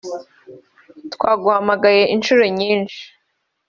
[1.13, 3.01] Twaguhamagaye inshuro nyinshi